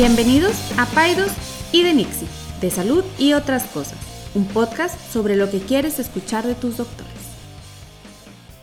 [0.00, 1.32] Bienvenidos a Paidos
[1.72, 2.28] y de Nixie,
[2.60, 7.14] de salud y otras cosas, un podcast sobre lo que quieres escuchar de tus doctores.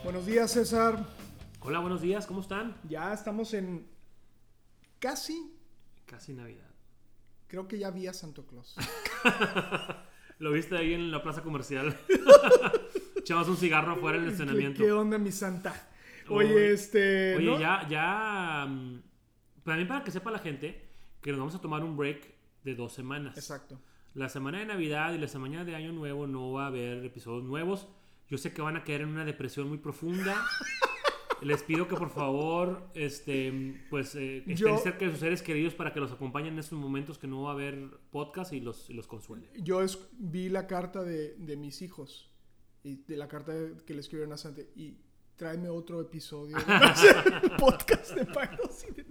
[0.03, 1.03] Buenos días, César.
[1.61, 2.77] Hola, buenos días, ¿cómo están?
[2.87, 3.87] Ya estamos en
[4.99, 5.51] casi,
[6.05, 6.69] Casi Navidad.
[7.47, 8.75] creo que ya vi a Santo Claus.
[10.37, 11.97] Lo viste ahí en la plaza comercial.
[13.17, 14.83] Echabas un cigarro afuera en el ¿Qué, estacionamiento.
[14.83, 15.73] qué onda, mi santa?
[16.29, 17.37] Oye, Oye, este.
[17.37, 17.59] Oye, ¿no?
[17.59, 18.67] ya, ya.
[18.69, 19.01] mm,
[19.63, 20.92] También para que sepa la gente
[21.23, 22.31] que nos vamos a tomar un break
[22.63, 23.35] de dos semanas.
[23.37, 23.79] Exacto.
[24.13, 27.43] La semana de Navidad y la semana de Año Nuevo no va a haber episodios
[27.43, 27.87] nuevos.
[28.29, 30.35] Yo sé que van a caer en una depresión muy profunda.
[31.41, 35.73] Les pido que por favor, este, pues, eh, estén Yo- cerca de sus seres queridos
[35.73, 38.89] para que los acompañen en estos momentos que no va a haber podcast y los,
[38.89, 39.49] y los consuele.
[39.57, 42.31] Yo es- vi la carta de, de mis hijos
[42.83, 43.51] y de la carta
[43.85, 44.97] que le escribieron a Santa y
[45.35, 49.03] tráeme otro episodio de podcast de Paidos y de.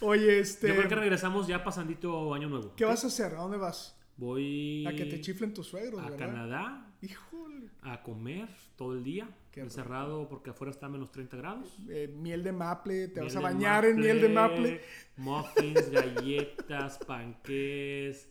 [0.00, 0.68] Oye, este.
[0.68, 2.74] Yo creo que regresamos ya pasandito Año Nuevo.
[2.76, 3.34] ¿Qué vas a hacer?
[3.34, 3.96] ¿A dónde vas?
[4.16, 6.18] Voy A que te chiflen tus suegros, a ¿verdad?
[6.18, 7.70] Canadá Híjole.
[7.80, 9.28] a comer todo el día.
[9.50, 11.74] Qué encerrado porque afuera está a menos 30 grados.
[11.88, 14.80] Eh, miel de maple, te vas a bañar en miel de maple.
[15.16, 18.28] Muffins, galletas, panqués.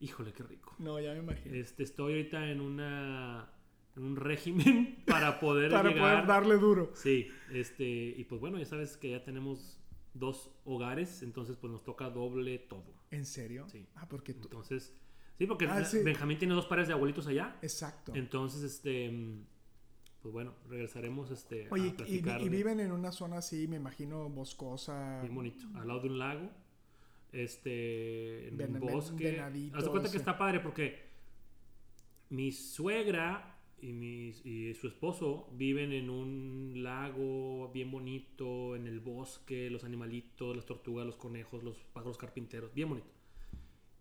[0.00, 0.74] Híjole, qué rico.
[0.78, 1.54] No, ya me imagino.
[1.54, 3.48] Este, estoy ahorita en una
[4.00, 6.02] un régimen para poder Para llegar.
[6.14, 6.90] poder darle duro.
[6.94, 9.78] Sí, este, y pues bueno, ya sabes que ya tenemos
[10.14, 12.92] dos hogares, entonces pues nos toca doble todo.
[13.10, 13.66] ¿En serio?
[13.70, 13.86] Sí.
[13.94, 14.44] Ah, porque tú.
[14.44, 14.94] Entonces,
[15.38, 16.02] sí, porque Ah, sí.
[16.02, 17.56] Benjamín tiene dos pares de abuelitos allá.
[17.62, 18.12] Exacto.
[18.14, 19.10] Entonces, este,
[20.22, 24.28] pues bueno, regresaremos este, Oye, a y, y viven en una zona así, me imagino,
[24.28, 25.20] boscosa.
[25.22, 26.50] Bien bonito, al lado de un lago,
[27.32, 29.40] este, en un bosque.
[29.40, 31.06] Haz de cuenta que está padre porque
[32.30, 39.00] mi suegra y, mis, y su esposo viven en un lago bien bonito, en el
[39.00, 43.08] bosque, los animalitos, las tortugas, los conejos, los pájaros carpinteros, bien bonito.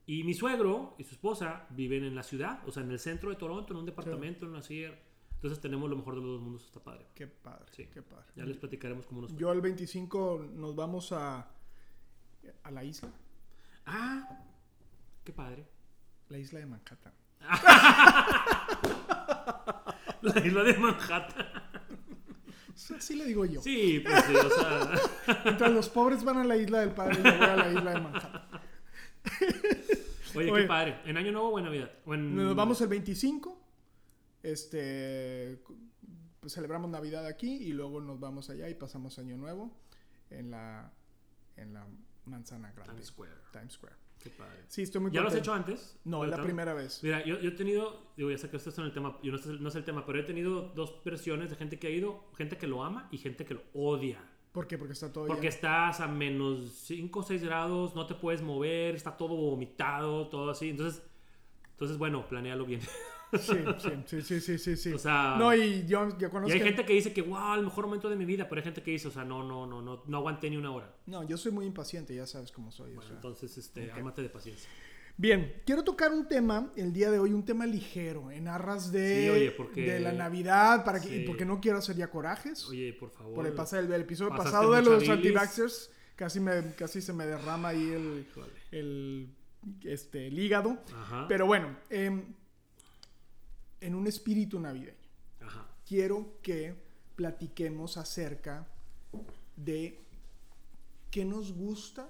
[0.05, 3.29] Y mi suegro y su esposa viven en la ciudad, o sea, en el centro
[3.29, 4.97] de Toronto, en un departamento, en una sierra.
[5.35, 7.05] Entonces tenemos lo mejor de los dos mundos, está padre.
[7.13, 7.85] Qué padre, Sí.
[7.93, 8.25] qué padre.
[8.35, 9.39] Ya les platicaremos cómo nos fue.
[9.39, 11.51] Yo el 25 nos vamos a,
[12.63, 13.11] a la isla,
[13.85, 14.43] Ah,
[15.23, 15.66] qué padre.
[16.29, 17.13] la isla de Manhattan.
[20.21, 21.45] La isla de Manhattan.
[22.97, 23.61] Así le digo yo.
[23.61, 24.91] Sí, pues sí, o sea.
[25.45, 27.99] Mientras los pobres van a la isla del padre, yo voy a la isla de
[28.01, 28.41] Manhattan.
[30.35, 30.61] Oye, Oye.
[30.61, 31.01] qué padre.
[31.05, 31.91] ¿En Año Nuevo o en Navidad?
[32.05, 33.59] O en- Nos vamos el 25.
[34.43, 35.59] Este.
[36.39, 39.75] pues celebramos Navidad aquí y luego nos vamos allá y pasamos Año Nuevo
[40.29, 40.93] en la,
[41.57, 41.85] en la
[42.25, 42.93] manzana grande.
[42.93, 43.31] Times Square.
[43.51, 43.95] Times Square.
[44.22, 44.63] Qué padre.
[44.67, 46.00] Sí, estoy muy ¿Ya lo has hecho antes?
[46.03, 47.01] No, es la primera vez.
[47.03, 49.31] Mira, yo, yo he tenido, digo, ya sé que esto es en el tema, yo
[49.31, 51.89] no, sé- no es el tema, pero he tenido dos versiones de gente que ha
[51.91, 54.19] ido, gente que lo ama y gente que lo odia.
[54.51, 54.78] ¿Por qué?
[54.78, 58.95] Porque está todo Porque estás a menos 5 o 6 grados, no te puedes mover,
[58.95, 60.69] está todo vomitado, todo así.
[60.72, 61.03] Entonces,
[61.72, 62.81] entonces bueno, planealo bien.
[63.33, 63.57] Sí,
[64.05, 64.93] sí, sí, sí, sí, sí.
[64.93, 66.53] O sea, no, y yo, yo Y conozco...
[66.53, 68.81] hay gente que dice que, wow, el mejor momento de mi vida, pero hay gente
[68.81, 70.93] que dice, o sea, no, no, no, no, no aguanté ni una hora.
[71.05, 72.91] No, yo soy muy impaciente, ya sabes cómo soy.
[72.91, 73.16] o Bueno, sea.
[73.17, 73.97] entonces, este, Ok.
[73.97, 74.69] ármate de paciencia.
[75.19, 79.23] Bien, quiero tocar un tema el día de hoy, un tema ligero, en arras de,
[79.23, 81.23] Sí, oye, porque- de la Navidad, para que, Sí.
[81.25, 82.66] porque no quiero hacer ya corajes.
[82.67, 83.33] Oye, por favor.
[83.33, 87.25] por el, pasa- el, el episodio pasado de los antivaxxers, casi, me, casi se me
[87.25, 88.27] derrama ahí el,
[88.71, 89.29] el,
[89.83, 90.77] este, el hígado.
[90.95, 91.25] Ajá.
[91.27, 92.33] Pero bueno, em,
[93.81, 94.97] en un espíritu navideño,
[95.41, 95.67] Ajá.
[95.85, 96.75] quiero que
[97.15, 98.67] platiquemos acerca
[99.55, 99.99] de
[101.11, 102.09] qué nos gusta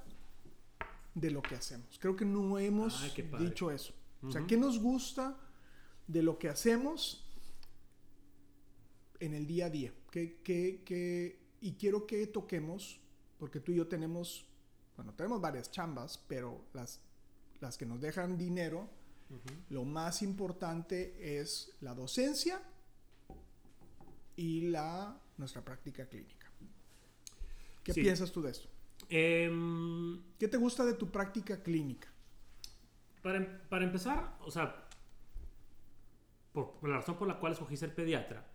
[1.16, 1.98] de lo que hacemos.
[2.00, 3.46] Creo que no hemos Ay, padre.
[3.46, 3.94] dicho eso.
[4.24, 4.46] O sea.
[4.48, 5.38] ¿qué nos gusta
[6.08, 7.24] de lo que hacemos
[9.20, 9.94] en el día a día?
[10.12, 13.00] ¿Qué, qué- qué- y quiero que toquemos,
[13.40, 14.46] porque tú y yo tenemos,
[14.96, 17.00] bueno, tenemos varias chambas, pero las,
[17.60, 18.90] las que nos dejan dinero,
[19.70, 22.62] lo más importante es la docencia
[24.36, 26.50] y la, nuestra práctica clínica.
[27.84, 28.02] ¿Qué Sí.
[28.02, 28.70] piensas tú de esto?
[29.10, 32.10] Em, ¿Qué te gusta de tu práctica clínica?
[33.24, 34.88] para, em- para empezar, o sea,
[36.54, 38.46] por, por la razón por la cual escogí ser pediatra,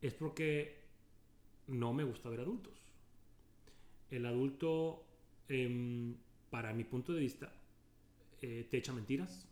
[0.00, 0.84] es porque
[1.66, 2.72] no me gusta ver adultos.
[4.10, 5.04] El adulto,
[5.48, 6.16] em,
[6.50, 7.52] para mi punto de vista,
[8.40, 9.46] eh, te echa mentiras,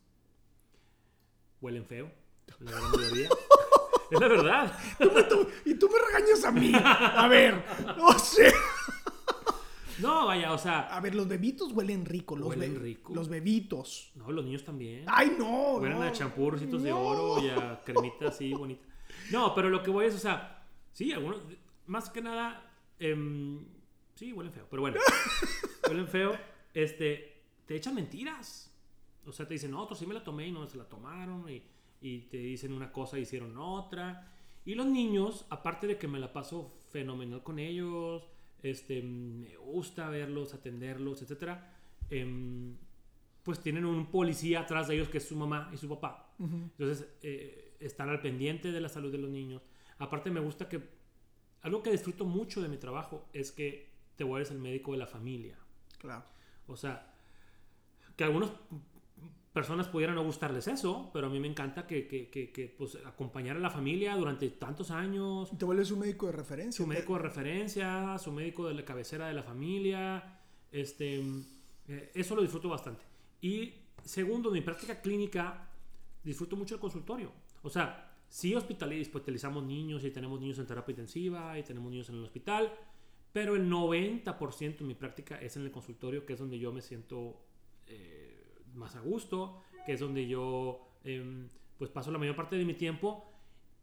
[1.64, 2.10] huelen feo,
[2.60, 3.28] la gran mayoría.
[4.10, 4.78] es la verdad.
[5.64, 6.72] Y tú me regañas a mí.
[6.74, 7.64] A ver,
[7.96, 8.52] no sé.
[10.00, 12.36] No, vaya, o sea, A ver, los bebitos huelen rico.
[12.36, 13.14] Los Huelen be- rico.
[13.14, 14.10] Los bebitos.
[14.16, 15.04] no, los niños también.
[15.06, 15.76] Ay, no.
[15.76, 16.02] Huelen no.
[16.04, 17.00] a champú, rositos de No.
[17.00, 18.84] oro y a cremita así bonita.
[19.30, 21.40] No, pero lo que voy es, o sea, sí, algunos,
[21.86, 23.64] más que nada, em,
[24.16, 24.98] sí, huelen feo, pero bueno,
[25.88, 26.36] huelen feo.
[26.74, 28.73] Este, te echan mentiras.
[29.26, 31.48] O sea, te dicen, no, otros sí me la tomé y no se la tomaron.
[31.48, 31.62] Y,
[32.00, 34.30] y te dicen una cosa y hicieron otra.
[34.64, 38.22] Y los niños, aparte de que me la paso fenomenal con ellos,
[38.62, 41.58] este, me gusta verlos, atenderlos, etc.
[43.42, 46.34] pues tienen un policía atrás de ellos que es su mamá y su papá.
[46.38, 49.62] Entonces, eh, están al pendiente de la salud de los niños.
[49.98, 50.82] Aparte, me gusta que.
[51.62, 55.06] Algo que disfruto mucho de mi trabajo es que te vuelves el médico de la
[55.06, 55.58] familia.
[55.98, 56.24] Claro.
[56.66, 57.14] O sea,
[58.16, 58.50] que algunas
[59.54, 63.56] personas pudieran no gustarles eso, pero a mí me encanta que, que, que, pues, acompañar
[63.56, 65.56] a la familia durante tantos años.
[65.56, 66.84] Te vuelves un médico de referencia.
[66.84, 70.40] Su médico de referencia, su médico de la cabecera de la familia.
[70.72, 71.22] Este,
[71.86, 73.04] eh, eso lo disfruto bastante.
[73.40, 73.72] Y
[74.02, 75.70] segundo, mi práctica clínica,
[76.24, 77.30] disfruto mucho el consultorio.
[77.62, 82.16] O sea, sí hospitalizamos niños y tenemos niños en terapia intensiva y tenemos niños en
[82.16, 82.74] el hospital,
[83.32, 86.82] pero el 90% de mi práctica es en el consultorio, que es donde yo me
[86.82, 87.40] siento...
[87.86, 88.23] Eh,
[88.74, 91.48] más a gusto, que es donde yo em,
[91.78, 93.30] pues paso la mayor parte de mi tiempo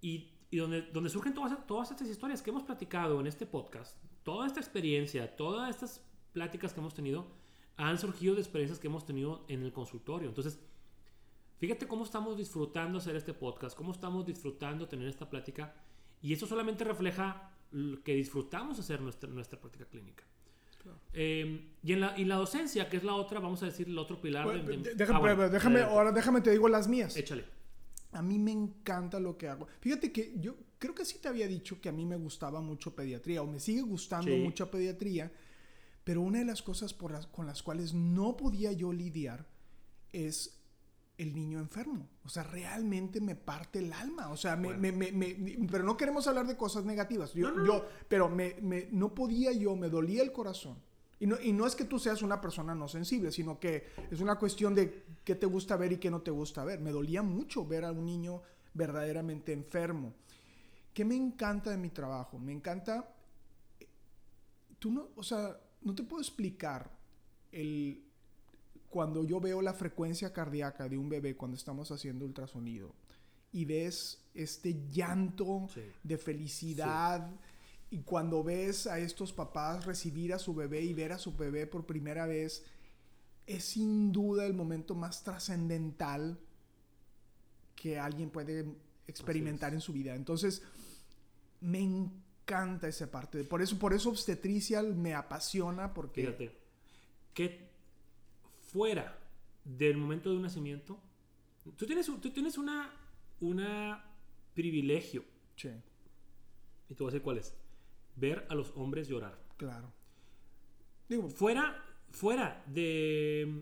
[0.02, 3.98] y, y donde, donde surgen todas, todas estas historias que hemos platicado en este podcast,
[4.24, 7.28] toda esta experiencia, todas estas pláticas que hemos tenido,
[7.78, 10.30] han surgido de experiencias que hemos tenido en el consultorio.
[10.30, 10.60] Entonces,
[11.58, 15.74] fíjate cómo estamos disfrutando hacer este podcast, cómo estamos disfrutando tener esta plática
[16.22, 17.52] y eso solamente refleja
[18.04, 20.24] que disfrutamos hacer nuestra, nuestra práctica clínica.
[21.13, 23.98] Eh, y, en la, y la docencia, que es la otra, vamos a decir, el
[23.98, 24.48] otro pilar.
[24.66, 27.16] de, déjame, ah, déjame ahora déjame te digo las mías.
[27.16, 27.45] Échale.
[28.13, 29.68] A mí me encanta lo que hago.
[29.80, 32.95] Fíjate que yo creo que sí te había dicho que a mí me gustaba mucho
[32.95, 35.31] pediatría o me sigue gustando mucho pediatría,
[36.04, 39.45] pero una de las cosas por las, con las cuales no podía yo lidiar
[40.12, 40.61] es
[41.22, 42.08] el niño enfermo.
[42.26, 44.30] O sea, realmente me parte el alma.
[44.30, 45.36] O sea, me, me, me,
[45.70, 47.34] pero no queremos hablar de cosas negativas.
[47.34, 48.56] Yo, yo pero me,
[48.92, 50.78] no podía yo, me dolía el corazón.
[51.20, 54.20] Y no, y no es que tú seas una persona no sensible, sino que es
[54.20, 56.80] una cuestión de qué te gusta ver y qué no te gusta ver.
[56.80, 58.42] Me dolía mucho ver a un niño
[58.74, 60.16] verdaderamente enfermo.
[60.92, 62.40] ¿Qué me encanta de mi trabajo?
[62.40, 63.14] Me encanta...
[64.80, 66.90] Tú no, o sea, no te puedo explicar
[67.52, 68.11] el,
[68.92, 72.94] cuando yo veo la frecuencia cardíaca de un bebé cuando estamos haciendo ultrasonido
[73.54, 75.68] y ves este llanto
[76.04, 77.32] de felicidad
[77.90, 81.68] y cuando ves a estos papás recibir a su bebé y ver a su bebé
[81.68, 82.66] por primera vez,
[83.48, 86.38] es sin duda el momento más trascendental
[87.76, 88.66] que alguien puede
[89.08, 90.16] experimentar en su vida.
[90.16, 90.64] Entonces,
[91.62, 93.44] me encanta esa parte.
[93.46, 96.22] Por eso, por eso obstetricia me apasiona porque...
[96.22, 96.58] Fíjate,
[97.34, 97.71] ¿qué
[98.72, 99.18] fuera
[99.64, 101.00] del momento de un nacimiento,
[101.78, 102.92] tú tienes, tú tienes una,
[103.40, 104.04] una
[104.54, 105.24] privilegio.
[105.56, 105.70] Sí.
[106.90, 107.56] Y te voy a decir cuál es.
[108.16, 109.38] Ver a los hombres llorar.
[109.58, 109.92] Claro.
[111.08, 113.62] Digo, fuera, fuera de,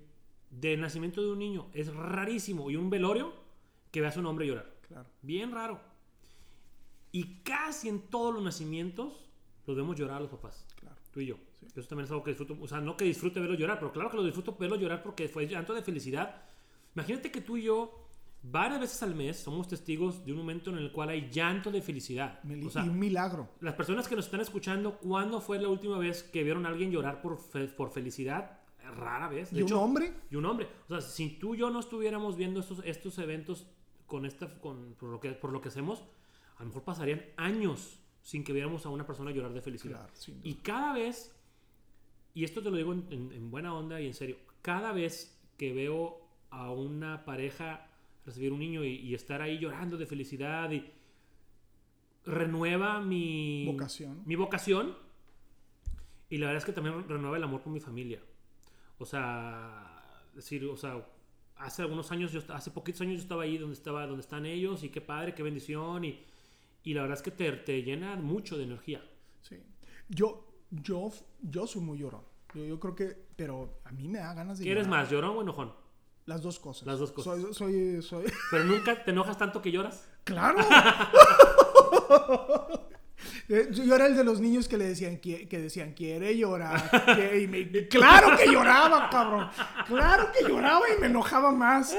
[0.50, 2.70] del nacimiento de un niño, es rarísimo.
[2.70, 3.34] Y un velorio
[3.92, 4.74] que veas a un hombre llorar.
[4.88, 5.10] Claro.
[5.22, 5.80] Bien raro.
[7.12, 9.30] Y casi en todos los nacimientos
[9.66, 10.66] los vemos llorar a los papás.
[10.76, 10.99] Claro.
[11.20, 11.36] Tú y yo.
[11.76, 12.56] Eso también es algo que disfruto.
[12.62, 15.28] O sea, no que disfrute verlo llorar, pero claro que lo disfruto verlo llorar porque
[15.28, 16.44] fue llanto de felicidad.
[16.96, 18.08] Imagínate que tú y yo,
[18.42, 21.82] varias veces al mes, somos testigos de un momento en el cual hay llanto de
[21.82, 22.40] felicidad.
[22.66, 23.50] o sea, y un milagro.
[23.60, 26.90] Las personas que nos están escuchando, ¿cuándo fue la última vez que vieron a alguien
[26.90, 27.38] llorar por,
[27.76, 28.58] por felicidad?
[28.96, 29.52] Rara vez.
[29.52, 30.14] ¿Y un hombre?
[30.32, 30.70] Y un hombre.
[30.86, 33.68] O sea, si tú y yo no estuviéramos viendo estos, estos eventos
[34.08, 36.02] con esta, con, por, lo que, por lo que hacemos,
[36.56, 40.08] a lo mejor pasarían años sin que viéramos a una persona llorar de felicidad.
[40.44, 41.36] y cada vez
[42.36, 46.22] y esto te lo digo en, buena onda y en serio, cada vez que veo
[46.52, 47.88] a una pareja
[48.24, 50.92] recibir un niño y, estar ahí llorando de felicidad y
[52.26, 54.22] renueva mi vocación.
[54.28, 54.96] Mi vocación.
[56.30, 58.22] Y la verdad es que también renueva el amor por mi familia.
[59.00, 61.04] O sea, decir, o sea,
[61.56, 64.84] hace algunos años, yo, hace poquitos años yo estaba ahí donde, estaba, donde están ellos
[64.84, 66.06] y qué padre, qué bendición.
[66.06, 66.24] Y,
[66.84, 69.04] y la verdad es que te, te llena mucho de energía.
[69.42, 69.62] Sí.
[70.08, 72.24] Yo, yo, yo soy muy llorón.
[72.54, 74.66] Yo, creo que, pero a mí me da ganas de.
[74.66, 75.74] ¿Qué eres más, llorón o enojón?
[76.26, 76.88] Las dos cosas.
[76.88, 77.42] Las dos cosas.
[77.42, 78.26] Soy, soy, soy...
[78.52, 80.08] ¿Pero nunca te enojas tanto que lloras?
[80.24, 80.60] ¡Claro!
[83.50, 86.88] Yo era el de los niños que le decían que, decían quiere llorar.
[87.90, 89.50] claro que lloraba, cabrón.
[89.88, 91.98] Claro que lloraba y me enojaba más.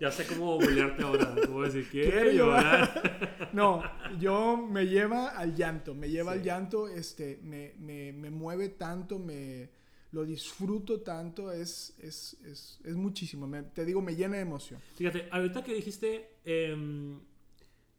[0.00, 1.34] Ya sé cómo bullearte ahora.
[1.46, 3.28] Cómo decir, quiere llorar.
[3.52, 3.82] No,
[4.20, 5.92] yo me lleva al llanto.
[5.94, 6.88] Me lleva al llanto.
[6.88, 9.68] Este, me, me, me, mueve tanto, me
[10.12, 11.52] lo disfruto tanto.
[11.52, 13.50] Es, es, es, es muchísimo.
[13.74, 14.80] te digo, me llena de emoción.
[14.94, 17.18] Fíjate, ahorita que dijiste em,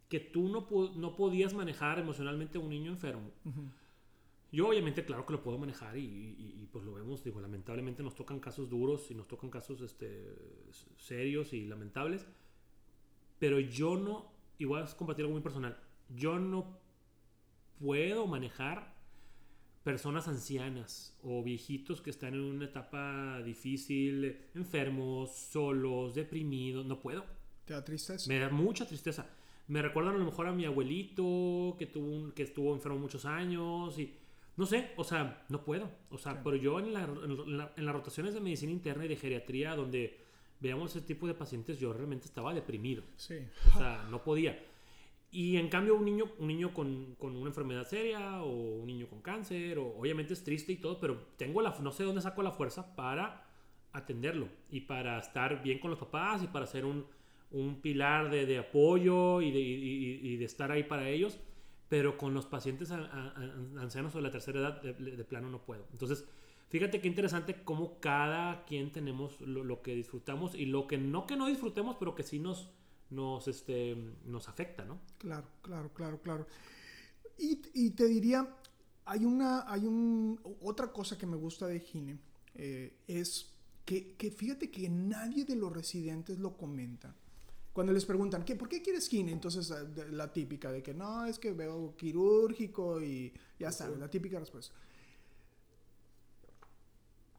[0.07, 3.29] que tú no, no podías manejar emocionalmente a un niño enfermo.
[4.51, 8.03] Yo obviamente, claro que lo puedo manejar y, y- y, pues lo vemos, digo, lamentablemente
[8.03, 10.35] nos tocan casos duros y nos tocan casos este,
[10.97, 12.27] serios y lamentables,
[13.39, 15.77] pero yo no, igual es compartir algo muy personal,
[16.09, 16.77] yo no
[17.79, 18.93] puedo manejar
[19.83, 27.25] personas ancianas o viejitos que están en una etapa difícil, enfermos, solos, deprimidos, no puedo.
[27.65, 28.27] ¿Te da tristeza?
[28.27, 29.27] Me da mucha tristeza.
[29.67, 33.25] Me recuerdan a lo mejor a mi abuelito que, tuvo un- que estuvo enfermo muchos
[33.25, 34.13] años y
[34.57, 35.89] no sé, o sea, no puedo.
[36.09, 39.07] O sea, pero yo en, la- en la- en las rotaciones de medicina interna y
[39.07, 40.19] de geriatría donde
[40.59, 43.03] veamos ese tipo de pacientes, yo realmente estaba deprimido.
[43.15, 43.35] Sí.
[43.73, 44.61] O sea, no podía.
[45.31, 49.07] Y en cambio un niño, un niño con, con una enfermedad seria o un niño
[49.07, 52.43] con cáncer, o, obviamente es triste y todo, pero tengo la, no sé dónde saco
[52.43, 53.47] la fuerza para
[53.93, 57.05] atenderlo y para estar bien con los papás y para ser un,
[57.51, 61.39] un pilar de, de apoyo y de, y de estar ahí para ellos.
[61.91, 65.85] Pero con los pacientes ancianos o de la tercera edad, de, plano no puedo.
[65.91, 66.23] Entonces,
[66.69, 71.27] fíjate qué interesante cómo cada quien tenemos lo, lo que disfrutamos y lo que no
[71.27, 72.71] que no disfrutemos, pero que sí nos,
[73.09, 75.01] nos, este, nos afecta, ¿no?
[75.17, 76.47] Claro, claro, claro, claro.
[77.37, 78.47] Y, y te diría,
[79.03, 82.19] hay una, hay un, otra cosa que me gusta de Gine,
[82.55, 87.17] eh, es que, que fíjate que nadie de los residentes lo comenta.
[87.73, 89.31] Cuando les preguntan, ¿qué, ¿por qué quieres Gine?
[89.31, 94.09] Entonces eh, la típica de que no, es que veo quirúrgico y ya sabes, la
[94.09, 94.75] típica respuesta.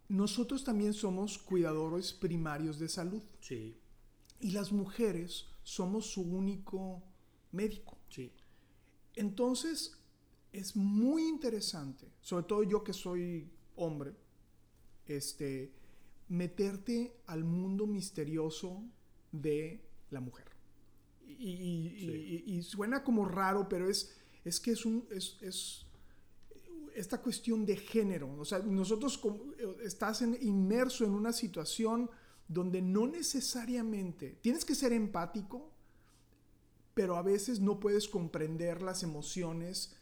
[0.08, 3.76] Nosotros también somos cuidadores primarios de salud Sí,
[4.40, 7.02] y las mujeres somos su único
[7.52, 7.98] médico.
[8.08, 8.32] sí.
[9.14, 9.98] Entonces,
[10.52, 14.14] es muy interesante, sobre todo yo que soy hombre,
[15.06, 15.72] este,
[16.28, 18.82] meterte al mundo misterioso
[19.32, 20.46] de la mujer.
[21.26, 24.12] Y, y- y- y- y suena como raro, pero es,
[24.44, 25.86] es que es, un, es, es
[26.94, 28.32] esta cuestión de género.
[28.38, 32.10] O sea, nosotros como- eh, estás en- inmerso en una situación
[32.48, 35.70] donde no necesariamente tienes que ser empático,
[36.94, 39.96] pero a veces no puedes comprender las emociones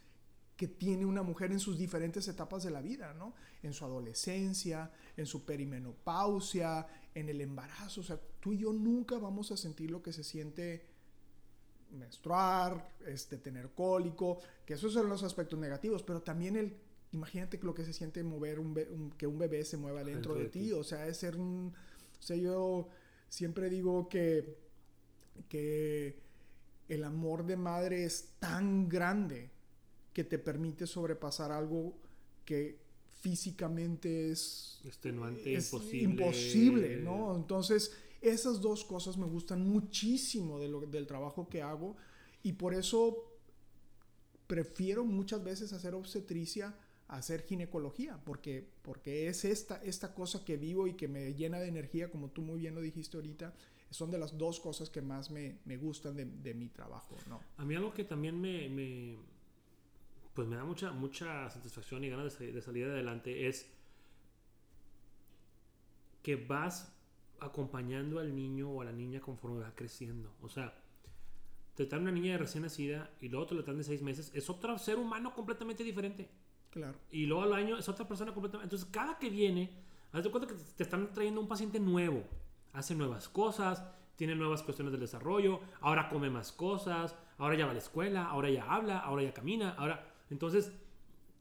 [0.57, 3.35] que tiene una mujer en sus diferentes etapas de la vida, ¿no?
[3.63, 8.01] En su adolescencia, en su perimenopausia, en el embarazo.
[8.01, 10.87] O sea, tú y yo nunca vamos a sentir lo que se siente
[11.93, 16.77] menstruar, este, tener cólico, que esos son los aspectos negativos, pero también el,
[17.13, 20.43] imagínate lo que se siente mover un, que un bebé se mueva dentro, Dentro de,
[20.45, 20.73] de ti, ti.
[20.73, 21.73] o sea, es ser un,
[22.19, 22.89] o sea, yo
[23.29, 24.57] siempre digo que,
[25.49, 26.21] que
[26.89, 29.51] el amor de madre es tan grande
[30.13, 31.95] que te permite sobrepasar algo
[32.45, 32.79] que
[33.21, 36.03] físicamente es Extenuante, es imposible.
[36.03, 37.37] imposible, ¿no?
[37.37, 41.97] Entonces, esas dos cosas me gustan muchísimo de lo- del trabajo que hago
[42.43, 43.27] y por eso
[44.47, 46.75] prefiero muchas veces hacer obstetricia
[47.09, 51.59] a hacer ginecología, porque, porque es esta, esta cosa que vivo y que me llena
[51.59, 53.53] de energía, como tú muy bien lo dijiste ahorita,
[53.91, 57.41] son de las dos cosas que más me, me gustan de, de mi trabajo, ¿no?
[57.57, 59.17] A mí algo que también me,
[60.35, 63.67] pues me da mucha, mucha satisfacción y ganas de, de salir adelante es
[66.23, 66.93] que vas
[67.41, 70.33] acompañando al niño o a la niña conforme va creciendo.
[70.43, 70.75] O sea,
[71.75, 74.77] te traen una niña de recién nacida y luego traen de seis meses, es otro
[74.79, 76.29] ser humano completamente diferente.
[76.71, 76.99] Claro.
[77.11, 78.67] Y luego al año es otra persona completamente.
[78.67, 79.71] Entonces, cada que viene,
[80.13, 82.23] haz de cuenta que te están trayendo un paciente nuevo.
[82.73, 87.71] Hace nuevas cosas, tiene nuevas cuestiones del desarrollo, ahora come más cosas, ahora ya va
[87.71, 90.07] a la escuela, ahora ya habla, ahora ya camina, ahora.
[90.29, 90.73] Entonces,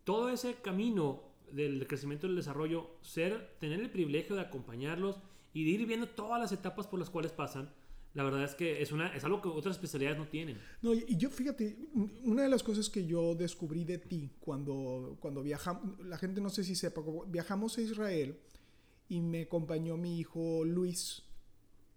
[0.05, 5.17] todo ese camino del crecimiento y del desarrollo, ser, tener el privilegio de acompañarlos
[5.53, 7.69] y de ir viendo todas las etapas por las cuales pasan,
[8.13, 10.57] la verdad es que es, una, es algo que otras especialidades no tienen.
[10.81, 11.77] No, y yo fíjate,
[12.23, 16.49] una de las cosas que yo descubrí de ti cuando, cuando viajamos, la gente no
[16.49, 18.35] sé si sepa, viajamos a Israel
[19.07, 21.23] y me acompañó mi hijo Luis.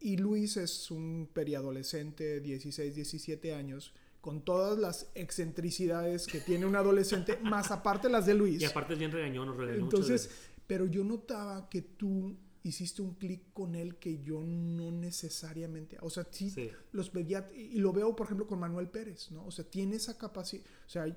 [0.00, 6.76] Y Luis es un periadolescente, 16, 17 años, con todas las excentricidades que tiene un
[6.76, 8.60] adolescente, más aparte las de Luis.
[8.60, 10.30] Y aparte es bien regañón, Entonces,
[10.66, 16.10] pero yo notaba que tú hiciste un clic con él que yo no necesariamente, o
[16.10, 16.70] sea, sí, Sí.
[16.92, 19.44] los pediatras, y lo veo por ejemplo con Manuel Pérez, ¿no?
[19.46, 21.16] O sea, tiene esa capacidad, o sea,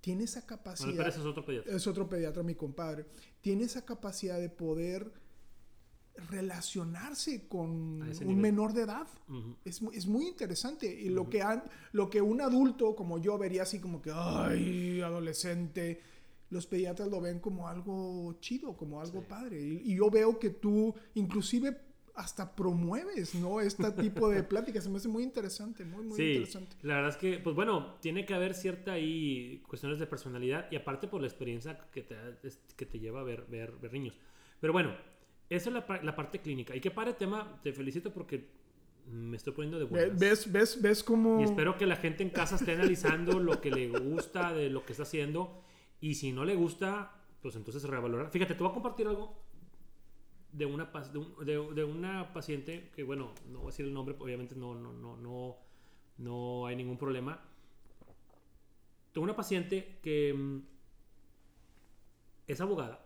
[0.00, 1.76] tiene esa capacidad, Manuel Pérez es otro pediatra.
[1.76, 3.06] es otro pediatra, mi compadre,
[3.40, 5.12] tiene esa capacidad de poder
[6.30, 8.36] relacionarse con un nivel.
[8.36, 9.06] menor de edad.
[9.66, 10.86] Es, es muy interesante.
[10.88, 15.02] Y lo, que han- lo que un adulto como yo vería así como que, ay,
[15.02, 16.00] adolescente,
[16.50, 19.26] los pediatras lo ven como algo chido, como algo Sí.
[19.28, 19.60] padre.
[19.60, 21.76] Y, y yo veo que tú, inclusive
[22.14, 23.60] hasta promueves, ¿no?
[23.60, 24.84] Este tipo de pláticas.
[24.84, 26.76] Se me hace muy interesante, muy, muy Sí, interesante.
[26.82, 30.76] la verdad es que, pues bueno, tiene que haber cierta ahí cuestiones de personalidad y
[30.76, 32.16] aparte por la experiencia que te,
[32.76, 34.14] que te lleva a ver, ver, ver niños.
[34.60, 34.94] Pero bueno,
[35.50, 36.74] esa es la, la parte clínica.
[36.74, 38.48] Y qué padre tema, te felicito porque
[39.12, 40.18] me estoy poniendo de buenas.
[40.18, 41.40] ¿Ves, ves, ves cómo...
[41.40, 44.86] Y espero que la gente en casa esté analizando lo que le gusta de lo
[44.86, 45.62] que está haciendo.
[46.00, 47.12] Y si no le gusta,
[47.42, 48.30] pues entonces revalorar.
[48.30, 49.34] Fíjate, te voy a compartir algo
[50.52, 53.92] de una, de, un- de- de una paciente que, bueno, no voy a decir el
[53.94, 55.56] nombre, obviamente no, no, no, no,
[56.18, 57.40] no hay ningún problema.
[59.12, 60.58] Tengo una paciente que mm,
[62.46, 63.00] es abogada.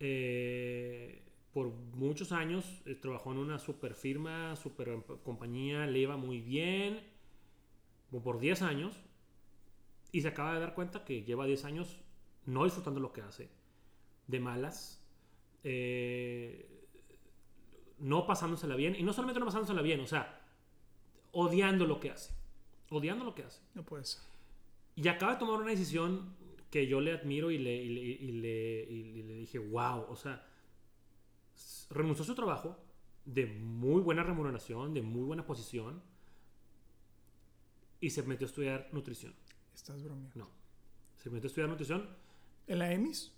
[0.00, 1.22] Eh,
[1.52, 4.88] por muchos años eh, trabajó en una super firma, super
[5.22, 7.00] compañía, le iba muy bien,
[8.22, 8.94] por 10 años,
[10.12, 12.00] y se acaba de dar cuenta que lleva 10 años
[12.46, 13.50] no disfrutando lo que hace,
[14.28, 15.04] de malas,
[15.64, 16.68] eh,
[17.98, 20.40] no pasándosela bien, y no solamente no pasándosela bien, o sea,
[21.32, 22.32] odiando lo que hace,
[22.90, 23.60] odiando lo que hace.
[23.74, 24.22] No puede ser.
[24.96, 26.34] Y acaba de tomar una decisión
[26.70, 30.16] que yo le admiro y le, y le, y le- y le dije, wow, o
[30.16, 30.44] sea,
[31.90, 32.76] renunció a su trabajo
[33.24, 36.02] de muy buena remuneración, de muy buena posición,
[38.00, 39.34] y se metió a estudiar nutrición.
[39.74, 40.32] Estás bromeando.
[40.34, 40.48] No,
[41.16, 42.08] se metió a estudiar nutrición,
[42.66, 43.32] ¿En la EMIS?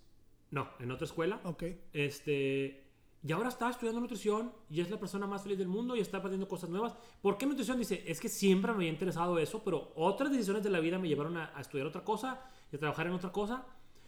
[0.51, 1.41] no, en otra escuela.
[1.43, 1.63] Ok.
[1.93, 2.83] Este,
[3.23, 6.17] y ahora está estudiando nutrición y es la persona más feliz del mundo y está
[6.17, 6.95] aprendiendo cosas nuevas.
[7.21, 7.79] ¿Por qué nutrición?
[7.79, 11.07] Dice, es que siempre me había interesado eso, pero otras decisiones de la vida me
[11.07, 12.39] llevaron a, a estudiar otra cosa
[12.71, 13.65] y a trabajar en otra cosa.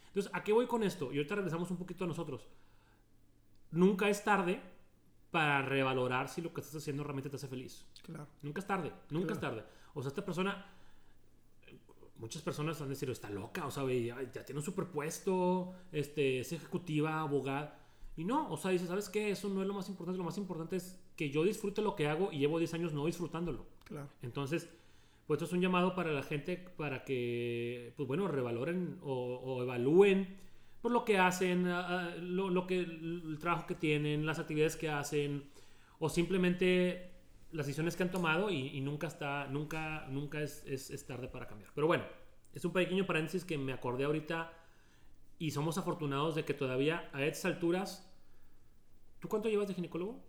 [0.08, 1.12] Entonces, ¿a qué voy con esto?
[1.12, 2.48] Y ahorita regresamos un poquito a nosotros.
[3.72, 4.62] Nunca es tarde
[5.30, 7.84] para revalorar si lo que estás haciendo realmente te hace feliz.
[8.02, 8.26] Claro.
[8.42, 9.64] Nunca es tarde, nunca es tarde.
[9.94, 10.64] O sea, esta persona,
[12.18, 16.52] muchas personas van a decir, está loca, o sea, ya, tiene un superpuesto, este, es
[16.52, 17.78] ejecutiva, abogada.
[18.16, 19.30] Y no, o sea, dice, ¿sabes qué?
[19.30, 22.08] Eso no es lo más importante, lo más importante es que yo disfrute lo que
[22.08, 23.66] hago y llevo 10 años no disfrutándolo.
[23.84, 24.08] Claro.
[24.22, 24.68] Entonces,
[25.26, 29.62] pues esto es un llamado para la gente para que, pues bueno, revaloren o, o
[29.62, 30.36] evalúen
[30.80, 34.76] por lo que hacen, ah, ah, lo, lo que, el trabajo que tienen, las actividades
[34.76, 35.44] que hacen,
[35.98, 37.07] o simplemente
[37.52, 41.28] las decisiones que han tomado y, y nunca está, nunca, nunca es, es, es tarde
[41.28, 41.70] para cambiar.
[41.74, 42.04] Pero bueno,
[42.52, 44.52] es un pequeño paréntesis que me acordé ahorita
[45.38, 48.10] y somos afortunados de que todavía a estas alturas,
[49.20, 50.20] ¿tú cuánto llevas de ginecólogo?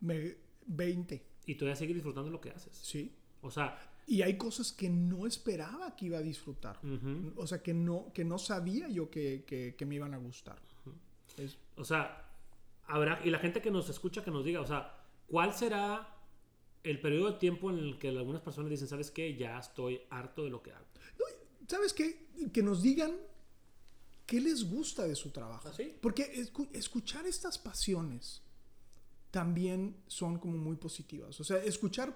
[0.00, 1.22] Me, 20.
[1.46, 2.76] Y todavía sigues disfrutando lo que haces.
[2.76, 3.14] Sí.
[3.42, 6.78] O sea, Y hay cosas que no esperaba que iba a disfrutar.
[6.82, 7.32] ujú.
[7.36, 10.58] O sea, que no, que no sabía yo que, que- que me iban a gustar.
[11.36, 12.24] Es- O sea,
[12.86, 14.94] habrá, y la gente que nos escucha que nos diga, o sea,
[15.26, 16.15] ¿cuál será
[16.90, 19.36] el periodo de tiempo en el que algunas personas dicen, ¿sabes qué?
[19.36, 20.86] Ya estoy harto de lo que hago.
[21.68, 22.26] ¿Sabes qué?
[22.52, 23.12] Que nos digan
[24.26, 25.68] qué les gusta de su trabajo.
[25.68, 25.96] ¿Ah, sí?
[26.00, 28.42] Porque escu- escuchar estas pasiones
[29.30, 31.38] también son como muy positivas.
[31.40, 32.14] O sea, escuchar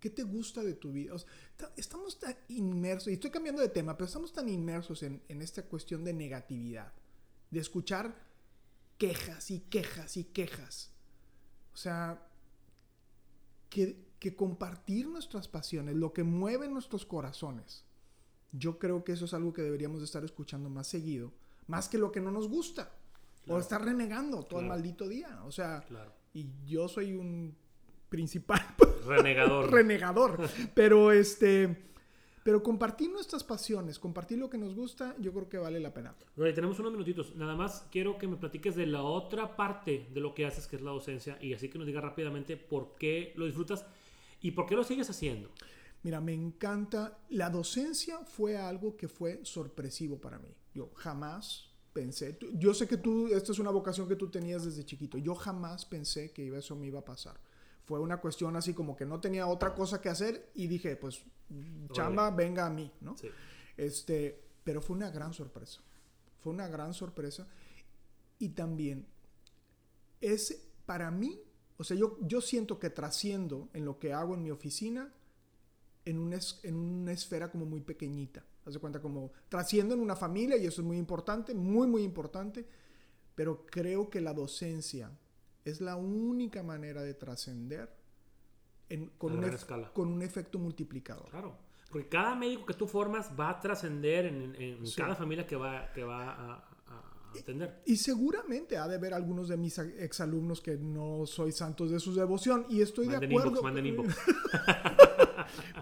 [0.00, 1.12] qué te gusta de tu vida.
[1.14, 5.02] O sea, ta- estamos tan inmersos, y estoy cambiando de tema, pero estamos tan inmersos
[5.02, 6.92] en, en esta cuestión de negatividad,
[7.50, 8.14] de escuchar
[8.96, 10.90] quejas y quejas y quejas.
[11.74, 12.26] O sea,
[13.70, 17.84] que, que compartir nuestras pasiones, lo que mueve nuestros corazones,
[18.52, 21.32] yo creo que eso es algo que deberíamos de estar escuchando más seguido,
[21.68, 22.90] más que lo que no nos gusta.
[23.42, 23.60] O Claro.
[23.60, 25.40] estar renegando todo el maldito día.
[25.44, 26.12] O sea, Claro.
[26.34, 27.56] y yo soy un
[28.10, 28.60] principal
[29.06, 29.70] Renegador.
[29.72, 30.48] renegador.
[30.74, 31.86] Pero este.
[32.42, 36.14] Pero compartir nuestras pasiones, compartir lo que nos gusta, yo creo que vale la pena.
[36.36, 37.36] Tenemos unos minutitos.
[37.36, 40.76] Nada más quiero que me platiques de la otra parte de lo que haces, que
[40.76, 43.84] es la docencia, y así que nos digas rápidamente por qué lo disfrutas
[44.40, 45.50] y por qué lo sigues haciendo.
[46.02, 47.18] Mira, me encanta.
[47.28, 50.48] La docencia fue algo que fue sorpresivo para mí.
[50.74, 52.38] Yo jamás pensé.
[52.54, 55.18] Yo sé que tú, esta es una vocación que tú tenías desde chiquito.
[55.18, 57.38] Yo jamás pensé que eso me iba a pasar.
[57.90, 61.24] Fue una cuestión así como que no tenía otra cosa que hacer y dije, pues,
[61.90, 63.16] chamba, venga a mí, ¿no?
[63.18, 63.28] Sí.
[63.76, 65.80] Este, pero fue una gran sorpresa.
[66.38, 67.48] Fue una gran sorpresa.
[68.38, 69.08] Y también
[70.20, 71.40] es para mí,
[71.78, 75.12] o sea, yo, yo siento que trasciendo en lo que hago en mi oficina
[76.04, 78.44] en una, es- en una esfera como muy pequeñita.
[78.64, 82.04] Haz de cuenta como trasciendo en una familia y eso es muy importante, muy, muy
[82.04, 82.64] importante.
[83.34, 85.10] Pero creo que la docencia
[85.64, 87.88] es la única manera de trascender
[88.88, 89.92] en- con, un escala.
[89.92, 91.28] con un efecto multiplicador.
[91.30, 91.56] Claro.
[91.90, 94.96] Porque cada médico que tú formas va a trascender en, en- en Sí.
[95.00, 96.54] cada familia que va, que va a,
[96.86, 97.82] a- atender.
[97.86, 102.12] Y seguramente ha de haber algunos de mis exalumnos que no soy santos de su
[102.14, 103.48] devoción y estoy Manden de acuerdo.
[103.50, 104.16] inbox, manden inbox.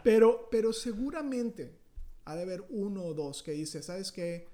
[0.03, 1.79] Pero, pero seguramente
[2.25, 4.47] ha de haber uno o dos que dice, ¿sabes qué?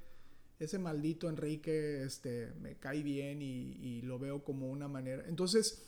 [0.59, 5.25] Ese maldito Enrique este, me cae bien y, y lo veo como una manera.
[5.27, 5.87] Entonces,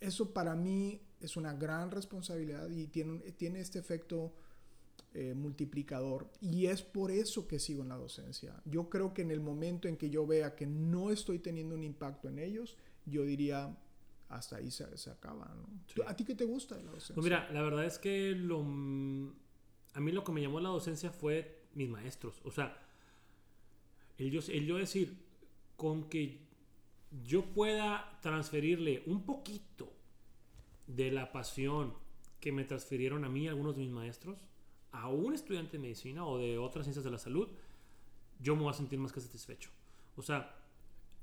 [0.00, 4.32] eso para mí es una gran responsabilidad y tiene, tiene este efecto
[5.12, 6.30] eh, multiplicador.
[6.40, 8.60] Y es por eso que sigo en la docencia.
[8.64, 11.84] Yo creo que en el momento en que yo vea que no estoy teniendo un
[11.84, 13.76] impacto en ellos, yo diría,
[14.28, 15.54] hasta ahí se, se acaba.
[15.54, 16.08] ¿no?
[16.08, 17.14] ¿A ti qué te gusta de la docencia?
[17.14, 21.10] Pues mira, la verdad es que lo, a mí lo que me llamó la docencia
[21.10, 22.40] fue mis maestros.
[22.44, 22.76] O sea,
[24.20, 25.16] el yo, el yo decir,
[25.76, 26.38] con que
[27.24, 29.92] yo pueda transferirle un poquito
[30.86, 31.94] de la pasión
[32.38, 34.46] que me transfirieron a mí algunos de mis maestros
[34.92, 37.48] a un estudiante de medicina o de otras ciencias de la salud,
[38.40, 39.70] yo me voy a sentir más que satisfecho.
[40.16, 40.54] O sea,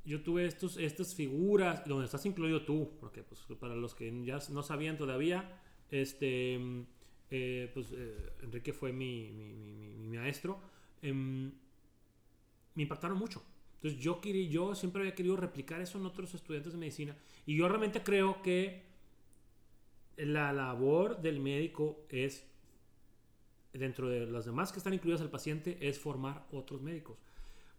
[0.05, 4.39] yo tuve estos, estas figuras, donde estás incluido tú, porque pues, para los que ya
[4.49, 6.59] no sabían todavía, este,
[7.29, 10.59] eh, pues eh, Enrique fue mi, mi, mi, maestro,
[11.01, 11.51] em,
[12.77, 13.43] me impactaron mucho.
[13.75, 17.67] Entonces yo, yo siempre había querido replicar eso en otros estudiantes de medicina y yo
[17.67, 18.83] realmente creo que
[20.15, 22.45] la labor del médico es,
[23.73, 27.17] dentro de las demás que están incluidas al paciente, es formar otros médicos.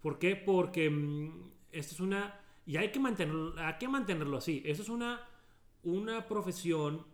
[0.01, 0.37] ¿Por qué?
[0.37, 4.89] Porque mm, esto es una, y hay que mantenerlo, hay que mantenerlo así, esto es
[4.89, 5.21] una,
[5.85, 7.07] una profesión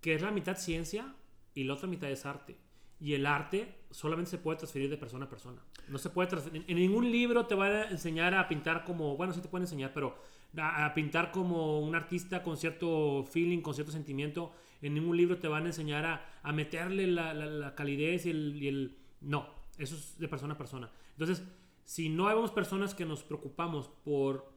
[0.00, 1.14] que es la mitad ciencia
[1.54, 2.56] y la otra mitad es arte.
[2.98, 5.62] Y el arte solamente se puede transferir de persona a persona.
[5.90, 6.64] No se puede transferir.
[6.68, 9.16] En ningún libro te va a enseñar a pintar como.
[9.16, 10.16] Bueno, sí te pueden enseñar, pero
[10.56, 14.52] a, pintar como un artista con cierto feeling, con cierto sentimiento.
[14.82, 18.62] En ningún libro te van a enseñar a, a meterle la, la, calidez y el,
[18.62, 19.48] y el, No,
[19.78, 20.90] eso es de persona a persona.
[21.12, 21.44] Entonces,
[21.84, 24.52] si no habemos personas que nos preocupamos por,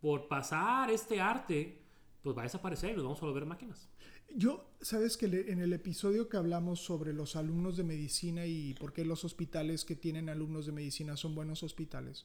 [0.00, 1.81] por pasar este arte,
[2.22, 3.88] pues va a desaparecer y nos vamos a volver máquinas.
[4.34, 8.92] Yo, sabes que en el episodio que hablamos sobre los alumnos de medicina y por
[8.92, 12.24] qué los hospitales que tienen alumnos de medicina son buenos hospitales,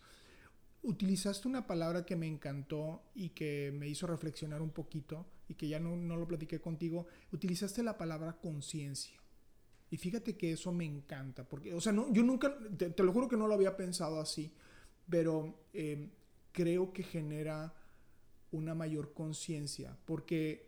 [0.83, 5.67] utilizaste una palabra que me encantó y que me hizo reflexionar un poquito y que
[5.67, 7.07] ya no, no lo platiqué contigo.
[7.31, 9.19] Utilizaste la palabra conciencia.
[9.89, 13.29] Y fíjate que eso me encanta, porque, o sea, no, yo nunca, te, lo juro
[13.29, 14.53] que no lo había pensado así,
[15.09, 16.09] pero eh,
[16.51, 17.73] creo que genera
[18.51, 20.67] una mayor conciencia, porque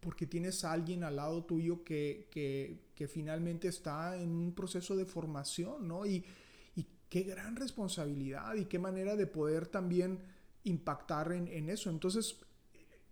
[0.00, 4.94] porque tienes a alguien al lado tuyo que, que, que, finalmente está en un proceso
[4.94, 6.06] de formación, ¿no?
[6.06, 6.24] Y,
[6.76, 10.20] y, qué gran responsabilidad y qué manera de poder también
[10.62, 11.90] impactar en, en eso.
[11.90, 12.36] Entonces,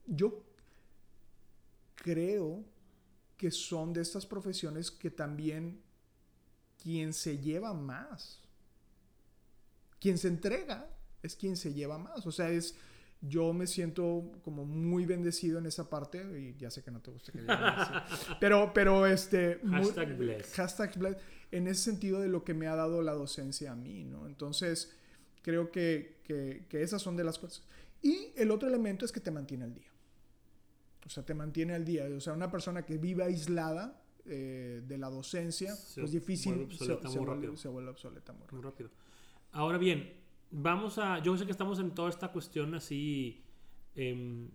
[0.06, 0.44] yo
[1.96, 2.64] creo
[3.36, 5.80] que son de estas profesiones que también
[6.82, 8.40] quien se lleva más,
[9.98, 10.88] quien se entrega,
[11.22, 12.26] es quien se lleva más.
[12.26, 12.76] O sea, es
[13.20, 17.10] yo me siento como muy bendecido en esa parte y ya sé que no te
[17.10, 18.06] gusta que diga
[18.40, 20.54] pero pero este hashtag bless.
[20.54, 21.16] hashtag bless
[21.50, 24.96] en ese sentido de lo que me ha dado la docencia a mí no entonces
[25.46, 27.62] creo que, que, que esas son de las cosas.
[28.02, 29.86] Y el otro elemento es que te mantiene al día.
[31.06, 32.04] O sea te mantiene al día.
[32.16, 36.84] O sea una persona que vive aislada eh, de la docencia es pues difícil se,
[36.84, 38.90] se, vuelve, se, vuelve, obsoleta muy muy rápido.
[39.52, 40.12] Ahora bien
[40.50, 41.18] vamos a.
[41.20, 43.42] Yo sé que estamos en toda esta cuestión así.
[43.94, 44.50] Em,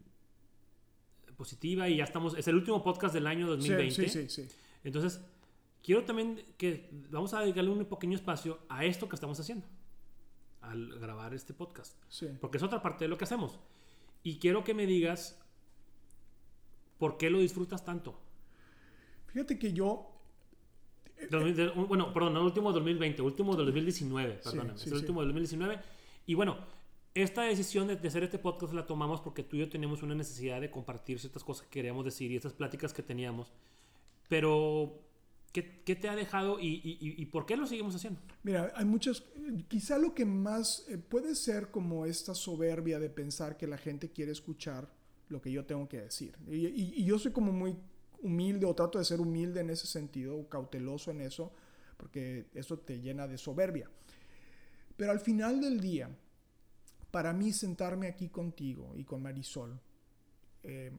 [1.36, 2.38] positiva y ya estamos.
[2.38, 4.10] Es el último podcast del año 2020.
[4.10, 5.22] Sí, sí, sí, Entonces,
[5.84, 6.90] quiero también que.
[7.10, 9.66] Vamos a dedicarle un pequeño espacio a esto que estamos haciendo.
[10.62, 11.98] Al grabar este podcast.
[12.40, 13.60] Porque es otra parte de lo que hacemos.
[14.24, 15.38] Y quiero que me digas.
[16.98, 18.22] ¿Por qué lo disfrutas tanto?
[19.26, 20.11] Fíjate que yo
[21.88, 25.80] bueno, perdón, no el último 2020, último del 2019, perdón, es el último del 2019.
[26.28, 26.58] Y bueno,
[27.14, 30.62] esta decisión de, hacer este podcast la tomamos porque tú y yo teníamos una necesidad
[30.62, 33.52] de compartir ciertas cosas que queríamos decir y estas pláticas que teníamos.
[34.30, 35.02] Pero,
[35.52, 38.22] ¿qué, qué te ha dejado y, y, y, por qué lo seguimos haciendo?
[38.44, 39.26] Mira, hay muchos,
[39.68, 44.12] quizá lo que más eh, puede ser como esta soberbia de pensar que la gente
[44.12, 44.90] quiere escuchar
[45.28, 46.34] lo que yo tengo que decir.
[46.50, 47.76] y yo soy como muy
[48.22, 51.52] humilde o trato de ser humilde en ese sentido, cauteloso en eso,
[51.98, 53.90] porque eso te llena de soberbia.
[54.96, 56.10] Pero al final del día,
[57.12, 59.80] para mí sentarme aquí contigo y con Marisol
[60.64, 60.92] eh,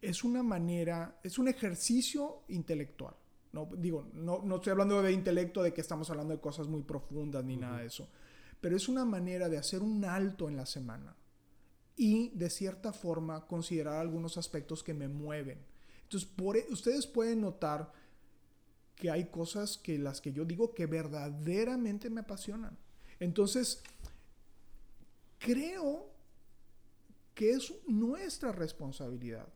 [0.00, 3.14] es una manera, es un ejercicio intelectual.
[3.52, 6.82] No, digo, no, no, estoy hablando de intelecto, de que estamos hablando de cosas muy
[6.82, 8.08] profundas ni nada de eso,
[8.60, 11.14] pero es una manera de hacer un alto en la semana
[11.96, 15.58] y de cierta forma considerar algunos aspectos que me mueven
[16.12, 17.92] entonces, e, ustedes pueden notar
[18.96, 22.76] que hay cosas que las que yo digo que verdaderamente me apasionan.
[23.18, 23.82] Entonces,
[25.38, 26.10] creo
[27.34, 29.48] que es nuestra responsabilidad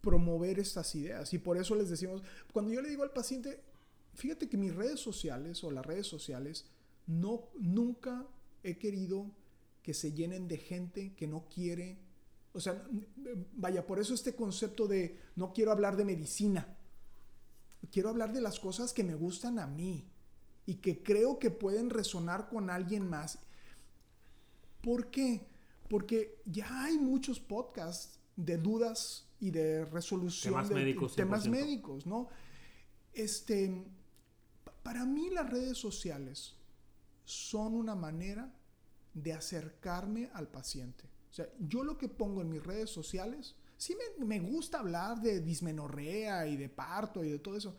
[0.00, 1.32] promover estas ideas.
[1.34, 3.60] Y por eso les decimos, cuando yo le digo al paciente,
[4.14, 6.66] fíjate que mis redes sociales o las redes sociales
[7.06, 8.26] no, nunca
[8.62, 9.30] he querido
[9.82, 11.98] que se llenen de gente que no quiere,
[12.52, 12.82] o sea,
[13.56, 16.76] vaya, por eso este concepto de no quiero hablar de medicina,
[17.92, 20.08] quiero hablar de las cosas que me gustan a mí
[20.66, 23.38] y que creo que pueden resonar con alguien más.
[24.82, 25.46] ¿Por qué?
[25.88, 31.50] Porque ya hay muchos podcasts de dudas y de resolución Temas de médicos, temas 100%.
[31.50, 32.28] médicos, ¿no?
[33.12, 33.84] Este,
[34.64, 36.54] pa- para mí las redes sociales
[37.24, 38.52] son una manera
[39.14, 41.04] de acercarme al paciente.
[41.30, 45.20] O sea, yo lo que pongo en mis redes sociales, sí me, me gusta hablar
[45.20, 47.76] de dismenorrea y de parto y de todo eso,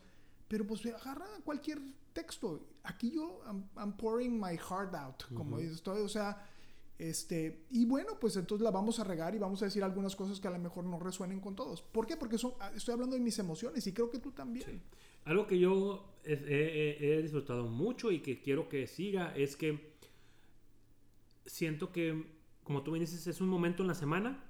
[0.48, 1.80] pero pues agarra cualquier
[2.12, 2.66] texto.
[2.84, 5.64] Aquí yo, I'm, I'm pouring my heart out, como Ujú.
[5.64, 6.46] dices todo, o sea,
[6.98, 10.40] este, y bueno, pues entonces la vamos a regar y vamos a decir algunas cosas
[10.40, 11.82] que a lo mejor no resuenen con todos.
[11.82, 12.16] ¿Por qué?
[12.16, 14.82] Porque son, ah, estoy hablando de mis emociones y creo que tú también.
[15.24, 19.92] Algo que yo he, he- he disfrutado mucho y que quiero que siga es que
[21.46, 22.24] siento que,
[22.64, 24.44] como tú me dices, es un momento en la semana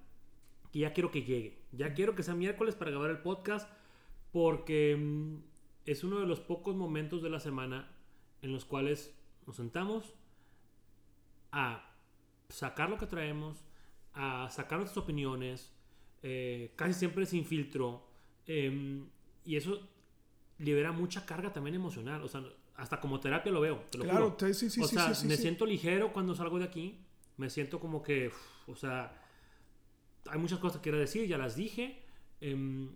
[0.73, 1.63] que ya quiero que llegue.
[1.73, 3.69] Ya quiero que sea miércoles para grabar el podcast
[4.33, 5.37] porque mm,
[5.87, 7.91] es uno de los pocos momentos de la semana
[8.43, 9.15] en los cuales
[9.47, 10.15] nos sentamos
[11.51, 11.85] a
[12.49, 13.65] sacar lo que traemos,
[14.15, 15.73] a sacar nuestras opiniones,
[16.23, 18.09] eh, casi siempre sin filtro.
[18.47, 19.07] em,
[19.45, 19.89] y eso
[20.59, 22.23] libera mucha carga también emocional.
[22.23, 22.43] O sea,
[22.77, 24.37] hasta como terapia lo veo, te lo Claro, juro.
[24.37, 26.99] te- sí, sí, o sí, sea, me siento ligero cuando salgo de aquí.
[27.37, 29.13] Me siento como que, uf, o sea,
[30.31, 31.99] hay muchas cosas que quiero decir, ya las dije.
[32.41, 32.91] em,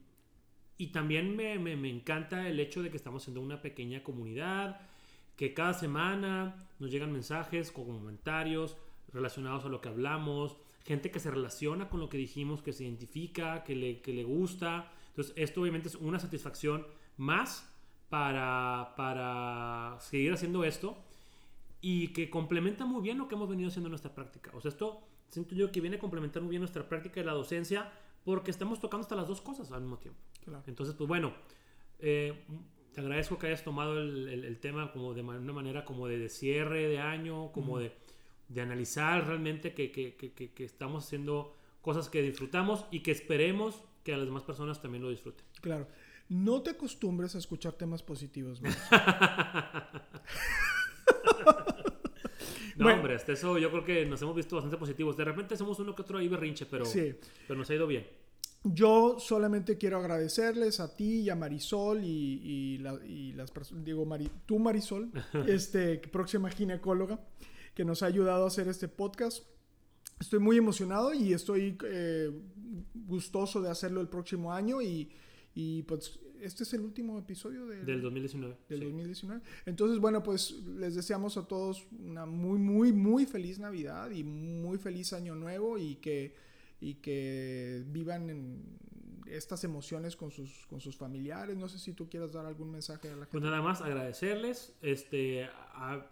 [0.79, 4.81] y también me, me- me encanta el hecho de que estamos siendo una pequeña comunidad,
[5.37, 8.77] que cada semana nos llegan mensajes con comentarios
[9.13, 12.85] relacionados a lo que hablamos, gente que se relaciona con lo que dijimos, que se
[12.85, 14.91] identifica, que le, que le gusta.
[15.11, 17.73] Entonces, esto obviamente es una satisfacción más
[18.11, 20.97] para, para seguir haciendo esto
[21.81, 24.51] y que complementa muy bien lo que hemos venido haciendo en nuestra práctica.
[24.55, 27.33] O sea, esto siento yo que viene a complementar muy bien nuestra práctica de la
[27.33, 27.93] docencia
[28.25, 30.21] porque estamos tocando hasta las dos cosas al mismo tiempo.
[30.45, 30.63] Claro.
[30.67, 31.33] Entonces, pues bueno,
[31.99, 32.45] eh,
[32.93, 36.19] te agradezco que hayas tomado el, el- el tema como de una manera como de,
[36.19, 37.93] de cierre de año, como de,
[38.49, 43.11] de analizar realmente que, que- que- que- que estamos haciendo cosas que disfrutamos y que
[43.13, 45.45] esperemos que a las demás personas también lo disfruten.
[45.61, 45.87] Claro.
[46.29, 48.61] No te acostumbres a escuchar temas positivos.
[51.47, 51.55] No,
[52.85, 52.99] Bueno.
[52.99, 55.17] hombre, hasta eso yo creo que nos hemos visto bastante positivos.
[55.17, 57.15] De repente somos uno que otro ahí berrinche, pero, Sí.
[57.49, 58.07] pero nos ha ido bien.
[58.65, 63.85] Yo solamente quiero agradecerles a ti y a Marisol y, y la- y las personas,
[63.85, 65.11] digo, Mari- tú Marisol,
[65.47, 67.21] este, próxima ginecóloga,
[67.75, 69.45] que nos ha ayudado a hacer este podcast.
[70.21, 72.31] Estoy muy emocionado y estoy eh,
[72.95, 75.11] gustoso de hacerlo el próximo año y,
[75.55, 78.57] y, pues este es el último episodio de- Del 2019.
[78.69, 78.85] del sí.
[78.85, 79.41] 2019.
[79.67, 84.79] Entonces, bueno, pues les deseamos a todos una muy, muy, muy feliz Navidad y muy
[84.79, 86.35] feliz Año Nuevo y que,
[86.81, 88.79] y que vivan en
[89.27, 91.57] estas emociones con sus, con sus familiares.
[91.57, 93.47] No sé si tú quieras dar algún mensaje a la Pues gente.
[93.49, 94.73] nada más agradecerles.
[94.83, 96.07] Este, a- a-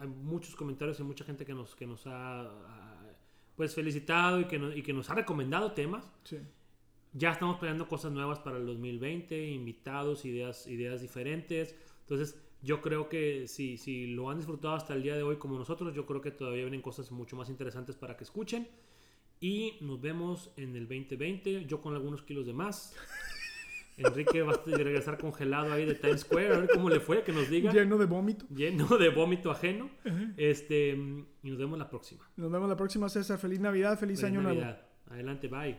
[0.00, 3.12] hay muchos comentarios y mucha gente que nos, que nos ha a-
[3.56, 6.04] pues felicitado y que, nos, y que nos ha recomendado temas.
[6.24, 6.36] Sí,
[7.16, 11.74] Ya estamos planeando cosas nuevas para el 2020, invitados, ideas, ideas diferentes.
[12.00, 15.56] Entonces, yo creo que si, si lo han disfrutado hasta el día de hoy como
[15.56, 18.68] nosotros, yo creo que todavía vienen cosas mucho más interesantes para que escuchen.
[19.40, 22.94] Y nos vemos en el 2020, yo con algunos kilos de más.
[23.96, 27.32] Enrique va a regresar congelado ahí de Times Square, a ver cómo le fue, que
[27.32, 27.72] nos diga.
[27.72, 28.44] lleno de vómito.
[28.54, 29.88] Lleno de vómito ajeno.
[30.36, 32.28] Este, y nos vemos la próxima.
[32.36, 33.38] Nos vemos la próxima, César.
[33.38, 34.60] Feliz Navidad, feliz, Feliz Año Nuevo.
[34.60, 34.86] Navidad.
[35.08, 35.78] Adelante, bye.